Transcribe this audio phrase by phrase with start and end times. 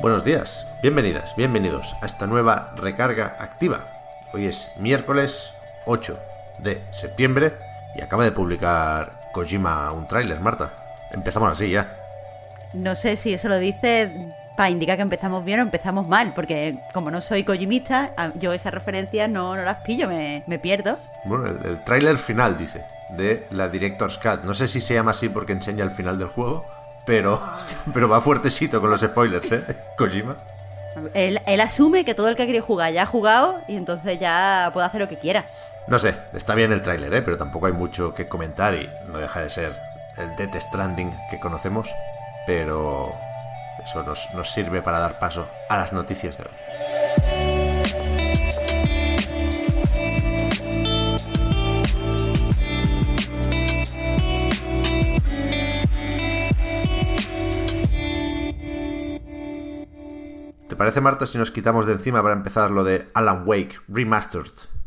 [0.00, 3.80] Buenos días, bienvenidas, bienvenidos a esta nueva recarga activa.
[4.32, 5.52] Hoy es miércoles
[5.86, 6.16] 8
[6.58, 7.54] de septiembre
[7.96, 10.72] y acaba de publicar Kojima un tráiler, Marta.
[11.10, 11.96] Empezamos así ya.
[12.74, 14.12] No sé si eso lo dice
[14.56, 18.72] para indicar que empezamos bien o empezamos mal, porque como no soy Kojimista, yo esas
[18.72, 20.96] referencias no, no las pillo, me, me pierdo.
[21.24, 24.44] Bueno, el, el tráiler final, dice, de la Director's Cut.
[24.44, 26.64] No sé si se llama así porque enseña el final del juego,
[27.08, 27.40] pero,
[27.94, 29.64] pero va fuertecito con los spoilers, ¿eh?
[29.96, 30.36] Kojima.
[31.14, 34.20] Él, él asume que todo el que ha querido jugar ya ha jugado y entonces
[34.20, 35.46] ya puede hacer lo que quiera.
[35.86, 37.22] No sé, está bien el tráiler, ¿eh?
[37.22, 39.72] Pero tampoco hay mucho que comentar y no deja de ser
[40.18, 41.88] el Death Stranding que conocemos,
[42.46, 43.14] pero
[43.82, 47.57] eso nos, nos sirve para dar paso a las noticias de hoy.
[60.78, 64.77] Parece, Marta, si nos quitamos de encima para empezar lo de Alan Wake Remastered?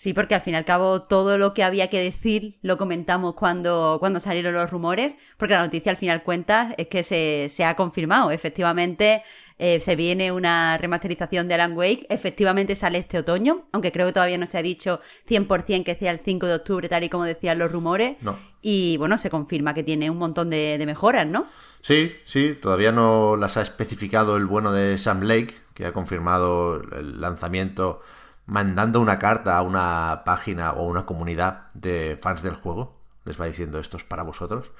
[0.00, 3.34] Sí, porque al fin y al cabo todo lo que había que decir lo comentamos
[3.34, 7.66] cuando, cuando salieron los rumores, porque la noticia al final cuentas es que se, se
[7.66, 8.30] ha confirmado.
[8.30, 9.22] Efectivamente,
[9.58, 14.14] eh, se viene una remasterización de Alan Wake, efectivamente sale este otoño, aunque creo que
[14.14, 17.24] todavía no se ha dicho 100% que sea el 5 de octubre, tal y como
[17.24, 18.16] decían los rumores.
[18.22, 18.38] No.
[18.62, 21.44] Y bueno, se confirma que tiene un montón de, de mejoras, ¿no?
[21.82, 26.80] Sí, sí, todavía no las ha especificado el bueno de Sam Lake, que ha confirmado
[26.98, 28.00] el lanzamiento
[28.50, 33.00] mandando una carta a una página o una comunidad de fans del juego.
[33.24, 34.72] Les va diciendo esto es para vosotros.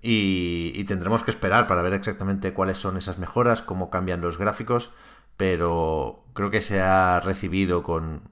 [0.00, 4.38] Y, y tendremos que esperar para ver exactamente cuáles son esas mejoras, cómo cambian los
[4.38, 4.92] gráficos,
[5.36, 8.30] pero creo que se ha recibido con,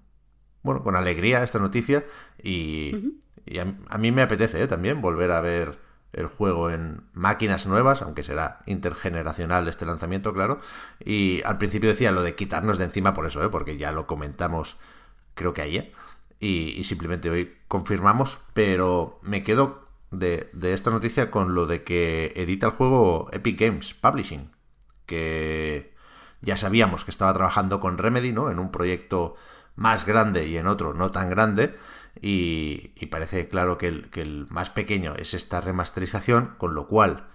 [0.62, 2.04] bueno, con alegría esta noticia
[2.40, 3.16] y,
[3.46, 4.68] y a, a mí me apetece ¿eh?
[4.68, 5.76] también volver a ver
[6.14, 10.60] el juego en máquinas nuevas, aunque será intergeneracional este lanzamiento, claro.
[11.04, 13.48] Y al principio decía lo de quitarnos de encima por eso, ¿eh?
[13.48, 14.78] porque ya lo comentamos
[15.34, 15.92] creo que ayer.
[16.40, 22.32] Y, simplemente hoy confirmamos, pero me quedo de, de esta noticia con lo de que
[22.36, 24.50] edita el juego Epic Games Publishing,
[25.06, 25.94] que
[26.42, 28.50] ya sabíamos que estaba trabajando con Remedy, ¿no?
[28.50, 29.36] En un proyecto
[29.76, 31.76] más grande y en otro no tan grande.
[32.20, 37.28] Y, parece claro que el, que el más pequeño es esta remasterización, con lo cual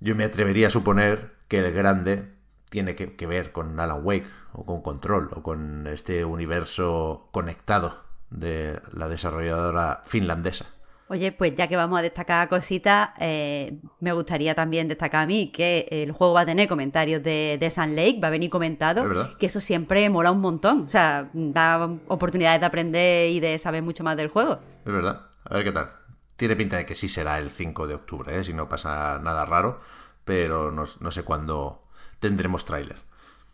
[0.00, 2.32] yo me atrevería a suponer que el grande
[2.70, 8.80] tiene que ver con Alan Wake o con Control o con este universo conectado de
[8.92, 10.66] la desarrolladora finlandesa.
[11.08, 15.52] Oye, pues ya que vamos a destacar cositas, eh, me gustaría también destacar a mí
[15.52, 19.10] que el juego va a tener comentarios de, de Sun Lake, va a venir comentado,
[19.22, 20.82] Es que eso siempre mola un montón.
[20.82, 24.60] O sea, da oportunidades de aprender y de saber mucho más del juego.
[24.84, 25.26] Es verdad.
[25.44, 25.90] A ver qué tal.
[26.36, 28.44] Tiene pinta de que sí será el 5 de octubre, ¿eh?
[28.44, 29.80] si no pasa nada raro,
[30.24, 31.84] pero no, no sé cuándo
[32.20, 32.96] tendremos tráiler.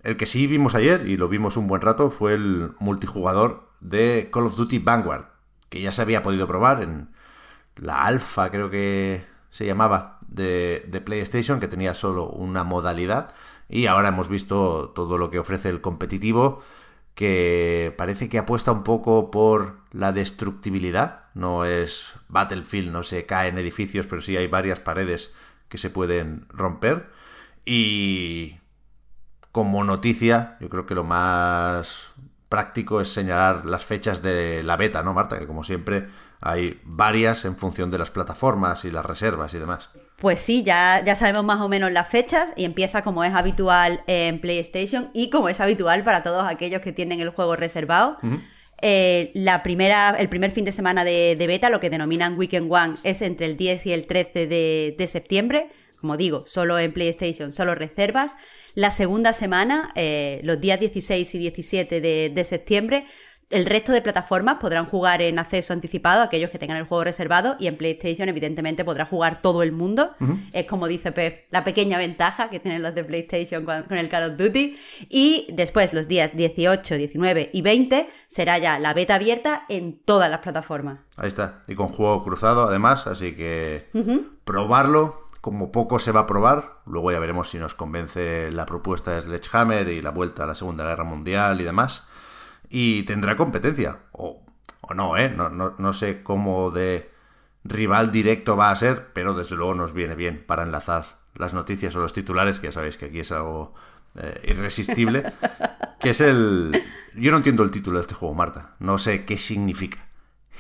[0.03, 4.31] El que sí vimos ayer, y lo vimos un buen rato, fue el multijugador de
[4.33, 5.27] Call of Duty Vanguard,
[5.69, 7.11] que ya se había podido probar en
[7.79, 13.35] la alfa, creo que se llamaba, de, de PlayStation, que tenía solo una modalidad,
[13.69, 16.63] y ahora hemos visto todo lo que ofrece el competitivo,
[17.15, 21.25] que parece que apuesta un poco por la destructibilidad.
[21.35, 25.33] No es Battlefield, no se caen edificios, pero sí hay varias paredes
[25.69, 27.11] que se pueden romper.
[27.65, 28.59] Y
[29.51, 32.13] como noticia, yo creo que lo más
[32.49, 35.41] práctico es señalar las fechas de la beta, ¿no, Marta?
[35.41, 36.09] Que como siempre
[36.41, 39.91] hay varias en función de las plataformas y las reservas y demás.
[40.17, 44.03] Pues sí, ya, ya sabemos más o menos las fechas y empieza como es habitual
[44.07, 48.19] en PlayStation y como es habitual para todos aquellos que tienen el juego reservado.
[48.81, 52.73] Eh, la primera, el primer fin de semana de, de beta, lo que denominan Weekend
[52.73, 55.69] One, es entre el 10 y el 13 de, de septiembre.
[56.01, 58.37] Como digo, solo en PlayStation, solo reservas.
[58.75, 63.05] La segunda semana, eh, los días 16 y 17 de, de septiembre,
[63.51, 67.57] el resto de plataformas podrán jugar en acceso anticipado, aquellos que tengan el juego reservado,
[67.59, 70.15] y en PlayStation, evidentemente, podrá jugar todo el mundo.
[70.53, 74.33] Es como dice Pep, la pequeña ventaja que tienen los de PlayStation con, el Call
[74.33, 74.77] of Duty.
[75.09, 80.31] Y después, los días 18, 19 y 20, será ya la beta abierta en todas
[80.31, 81.01] las plataformas.
[81.17, 81.63] Ahí está.
[81.69, 83.89] Y con juego cruzado, además, así que
[84.45, 85.27] probarlo.
[85.41, 89.23] Como poco se va a probar, luego ya veremos si nos convence la propuesta de
[89.23, 92.09] Sledgehammer y la vuelta a la Segunda Guerra Mundial y demás
[92.69, 94.01] y tendrá competencia.
[94.13, 94.45] O,
[94.81, 95.29] o no, ¿eh?
[95.31, 97.11] No, no, sé cómo de
[97.65, 101.95] rival directo va a ser, pero desde luego nos viene bien para enlazar las noticias
[101.97, 103.75] o los titulares, que ya sabéis que aquí es algo
[104.17, 105.25] eh, irresistible,
[106.01, 106.73] que es el...
[107.15, 108.77] Yo no entiendo el título de este juego, Marta.
[108.79, 110.09] No sé qué significa.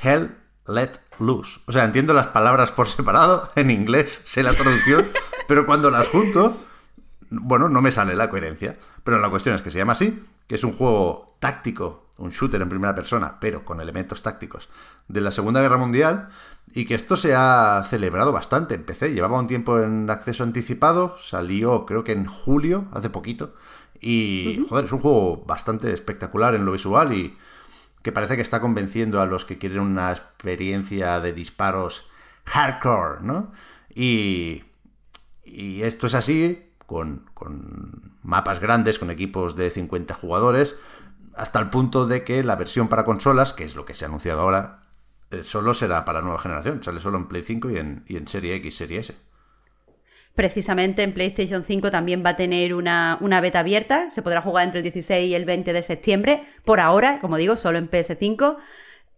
[0.02, 1.60] Hell Let Loose.
[1.66, 5.06] O sea, entiendo las palabras por separado, en inglés sé la traducción,
[5.49, 6.56] pero cuando las junto,
[7.31, 8.79] bueno, no me sale la coherencia.
[9.05, 12.61] Pero la cuestión es que se llama así, que es un juego táctico, un shooter
[12.61, 14.69] en primera persona, pero con elementos tácticos,
[15.07, 16.29] de la Segunda Guerra Mundial,
[16.75, 19.15] y que esto se ha celebrado bastante en PC.
[19.15, 23.55] Llevaba un tiempo en acceso anticipado, salió creo que en julio, hace poquito,
[24.01, 27.37] y joder, es un juego bastante espectacular en lo visual y
[28.03, 32.09] que parece que está convenciendo a los que quieren una experiencia de disparos
[32.45, 33.53] hardcore, ¿no?
[33.93, 34.63] Y,
[35.45, 37.26] y esto es así con,
[38.23, 40.75] mapas grandes, con equipos de 50 jugadores,
[41.37, 44.08] hasta el punto de que la versión para consolas, que es lo que se ha
[44.08, 44.85] anunciado ahora,
[45.31, 48.26] eh, solo será para nueva generación, sale solo en Play 5 y en, y en
[48.26, 49.14] Serie X, Serie S.
[50.35, 54.64] Precisamente en PlayStation 5 también va a tener una, una, beta abierta, se podrá jugar
[54.64, 58.56] entre el 16 y el 20 de septiembre, por ahora, como digo, solo en PS5.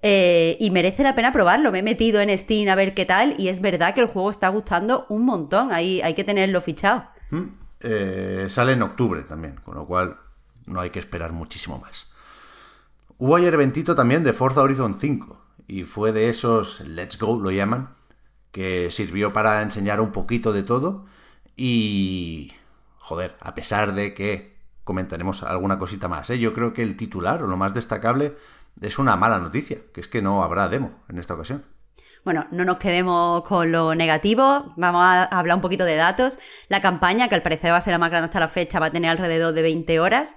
[0.03, 1.71] Eh, y merece la pena probarlo.
[1.71, 4.31] Me he metido en Steam a ver qué tal y es verdad que el juego
[4.31, 5.73] está gustando un montón.
[5.73, 7.05] Ahí hay que tenerlo fichado.
[7.31, 7.60] Mm.
[7.81, 10.19] Eh, sale en octubre también, con lo cual
[10.67, 12.11] no hay que esperar muchísimo más.
[13.19, 17.51] Hubo ayer eventito también de Forza Horizon 5 y fue de esos Let's Go, lo
[17.51, 17.91] llaman,
[18.53, 21.07] que sirvió para enseñar un poquito de todo
[21.57, 22.53] y...
[22.99, 26.39] Joder, a pesar de que comentaremos alguna cosita más, ¿eh?
[26.39, 28.37] yo creo que el titular o lo más destacable
[28.81, 31.65] es una mala noticia, que es que no habrá demo en esta ocasión.
[32.25, 36.39] Bueno, no nos quedemos con lo negativo, vamos a hablar un poquito de datos.
[36.69, 38.87] La campaña, que al parecer va a ser la más grande hasta la fecha, va
[38.87, 40.37] a tener alrededor de 20 horas.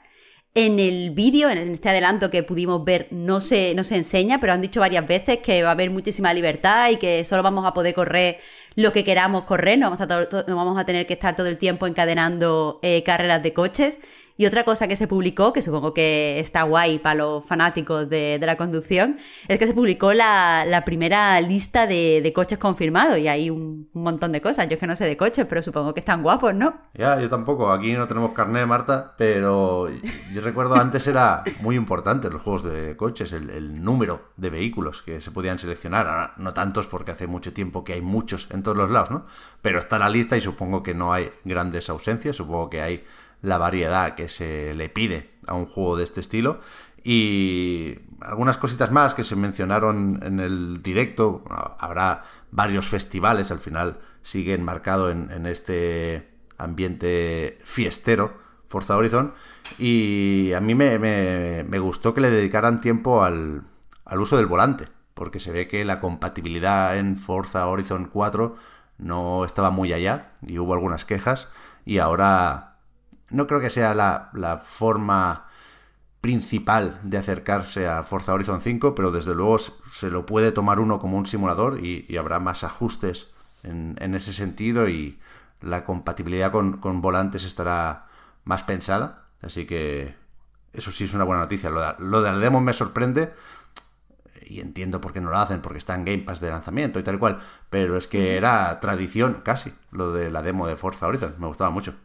[0.56, 4.54] En el vídeo, en este adelanto que pudimos ver, no se, no se enseña, pero
[4.54, 7.74] han dicho varias veces que va a haber muchísima libertad y que solo vamos a
[7.74, 8.38] poder correr
[8.76, 10.06] lo que queramos correr, no vamos a,
[10.48, 14.00] no vamos a tener que estar todo el tiempo encadenando eh, carreras de coches.
[14.36, 18.40] Y otra cosa que se publicó, que supongo que está guay para los fanáticos de,
[18.42, 23.90] la conducción, es que se publicó la, primera lista de, coches confirmados y hay un,
[23.94, 24.68] montón de cosas.
[24.68, 26.82] Yo es que no sé de coches, pero supongo que están guapos, ¿no?
[26.94, 27.72] Ya, yo tampoco.
[27.72, 29.88] Aquí no tenemos carnet, Marta, pero
[30.34, 35.04] yo recuerdo antes era muy importante los juegos de coches, el, el número de vehículos
[35.04, 36.08] que se podían seleccionar.
[36.08, 39.26] Ahora, no tantos porque hace mucho tiempo que hay muchos en todos los lados, ¿no?
[39.62, 43.04] Pero está la lista y supongo que no hay grandes ausencias, supongo que hay
[43.44, 46.62] la variedad que se le pide a un juego de este estilo.
[47.04, 51.44] Y algunas cositas más que se mencionaron en el directo.
[51.78, 58.34] Habrá varios festivales, al final sigue enmarcado en, este ambiente fiestero,
[58.70, 59.34] Forza Horizon.
[59.78, 63.64] Y a mí me, gustó que le dedicaran tiempo al,
[64.06, 68.56] al, uso del volante, porque se ve que la compatibilidad en Forza Horizon 4
[69.00, 71.52] no estaba muy allá y hubo algunas quejas.
[71.84, 72.73] Y ahora
[73.34, 75.48] no creo que sea la, forma
[76.22, 81.00] principal de acercarse a Forza Horizon 5, pero desde luego se lo puede tomar uno
[81.00, 83.32] como un simulador y, habrá más ajustes
[83.64, 85.20] en, ese sentido y
[85.62, 88.06] la compatibilidad con, volantes estará
[88.46, 89.26] más pensada.
[89.42, 90.16] Así que
[90.72, 91.70] eso sí es una buena noticia.
[91.70, 93.34] Lo de, lo de la demo me sorprende
[94.46, 97.04] y entiendo por qué no lo hacen, porque está en Game Pass de lanzamiento y
[97.04, 101.36] tal cual, pero es que era tradición casi lo de la demo de Forza Horizon.
[101.40, 101.96] Me gustaba mucho.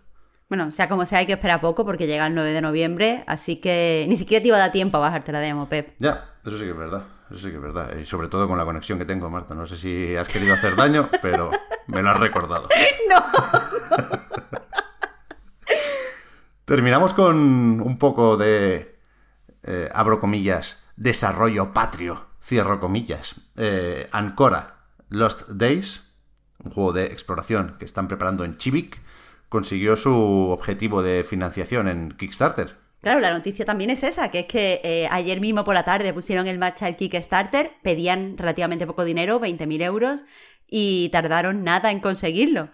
[0.49, 3.57] Bueno, sea como sea, hay que esperar poco porque llega el 9 de noviembre, así
[3.57, 5.95] que ni siquiera te iba a dar tiempo a bajarte la demo, Pep.
[5.99, 7.95] Ya, eso sí que es verdad, eso sí que es verdad.
[7.99, 9.55] Y sobre todo con la conexión que tengo, Marta.
[9.55, 11.51] No sé si has querido hacer daño, pero
[11.87, 12.69] me lo has recordado.
[13.11, 13.23] ¡No!
[16.65, 17.37] Terminamos con
[17.83, 18.99] un poco de,
[19.65, 23.35] eh, abro comillas, desarrollo patrio, cierro comillas.
[23.57, 26.15] Eh, Ancora, Lost Days,
[26.65, 29.03] un juego de exploración que están preparando en Chivik
[29.49, 30.13] consiguió su
[30.51, 32.77] objetivo de financiación en Kickstarter.
[33.01, 36.13] Claro, la noticia también es esa, que es que eh, ayer mismo por la tarde
[36.13, 40.25] pusieron en marcha el Kickstarter, pedían relativamente poco dinero, 20.000 euros,
[40.69, 42.71] y tardaron nada en conseguirlo.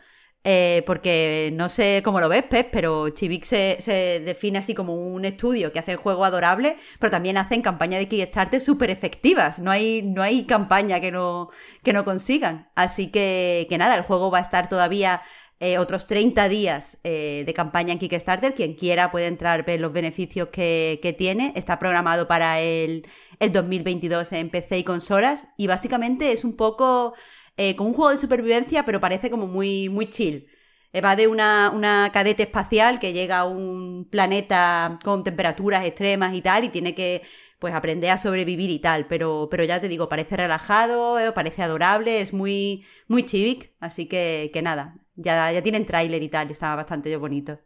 [0.46, 4.94] Eh, porque no sé cómo lo ves, Pep, pero Chivik se, se, define así como
[4.94, 9.58] un estudio que hace el juego adorable, pero también hacen campañas de Kickstarter súper efectivas.
[9.58, 11.48] No hay, no hay campaña que no,
[11.82, 12.68] que no consigan.
[12.74, 15.22] Así que, que nada, el juego va a estar todavía
[15.60, 18.54] eh, otros 30 días eh, de campaña en Kickstarter.
[18.54, 21.52] Quien quiera puede entrar, ver los beneficios que, que tiene.
[21.56, 23.06] Está programado para el,
[23.38, 25.48] el 2022 en PC y consolas.
[25.56, 27.14] Y básicamente es un poco
[27.56, 30.48] eh, como un juego de supervivencia, pero parece como muy, muy chill.
[30.92, 36.34] Eh, va de una, una, cadete espacial que llega a un planeta con temperaturas extremas
[36.34, 37.22] y tal, y tiene que
[37.64, 39.06] pues aprender a sobrevivir y tal.
[39.06, 44.04] Pero, pero ya te digo, parece relajado, eh, parece adorable, es muy, muy chivic, así
[44.06, 47.58] que, que nada, ya, ya tienen tráiler y tal, está bastante bonito.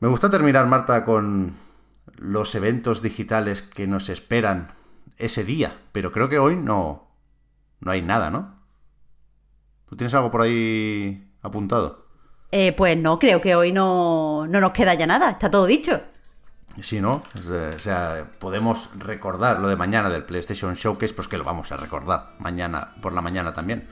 [0.00, 1.52] Me gusta terminar, Marta, con
[2.16, 4.72] los eventos digitales que nos esperan
[5.18, 7.14] ese día, pero creo que hoy no,
[7.80, 8.62] no hay nada, ¿no?
[9.90, 12.06] ¿Tú tienes algo por ahí apuntado?
[12.50, 16.00] Eh, pues no, creo que hoy no, no, nos queda ya nada, está todo dicho.
[16.80, 17.22] Sí, ¿no?
[17.36, 21.76] O sea, podemos recordar lo de mañana del PlayStation Showcase, pues que lo vamos a
[21.76, 23.86] recordar mañana por la mañana también.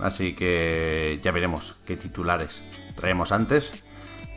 [0.00, 2.62] Así que ya veremos qué titulares
[2.96, 3.72] traemos antes,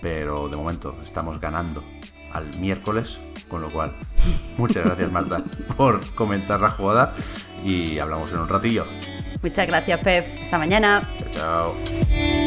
[0.01, 1.83] pero de momento estamos ganando
[2.31, 3.95] al miércoles, con lo cual
[4.57, 5.41] muchas gracias Marta
[5.77, 7.15] por comentar la jugada
[7.63, 8.85] y hablamos en un ratillo.
[9.41, 10.39] Muchas gracias, Pep.
[10.41, 11.07] Hasta mañana.
[11.19, 12.46] Chao, chao.